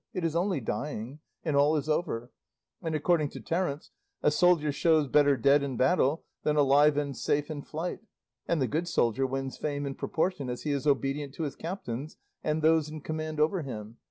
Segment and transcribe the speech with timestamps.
[0.15, 2.31] It is only dying, and all is over;
[2.81, 3.91] and according to Terence,
[4.23, 7.99] a soldier shows better dead in battle, than alive and safe in flight;
[8.47, 12.17] and the good soldier wins fame in proportion as he is obedient to his captains
[12.43, 13.97] and those in command over him.